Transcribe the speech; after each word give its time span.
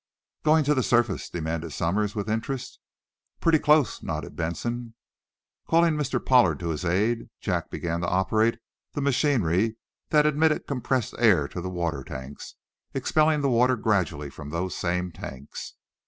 "Going 0.41 0.63
to 0.63 0.73
the 0.73 0.81
surface?" 0.81 1.29
demanded 1.29 1.73
Somers, 1.73 2.15
with 2.15 2.27
interest. 2.27 2.79
"Pretty 3.39 3.59
close," 3.59 4.01
nodded 4.01 4.35
Benson. 4.35 4.95
Calling 5.69 5.93
Mr. 5.93 6.19
Pollard 6.19 6.59
to 6.61 6.69
his 6.69 6.83
aid, 6.83 7.29
Jack 7.39 7.69
began 7.69 8.01
to 8.01 8.07
operate 8.09 8.57
the 8.93 9.01
machinery 9.01 9.77
that 10.09 10.25
admitted 10.25 10.65
compressed 10.65 11.13
air 11.19 11.47
to 11.49 11.61
the 11.61 11.69
water 11.69 12.03
tanks, 12.03 12.55
expelling 12.95 13.41
the 13.41 13.49
water 13.51 13.75
gradually 13.75 14.31
from 14.31 14.49
those 14.49 14.75
same 14.75 15.11
tanks. 15.11 15.75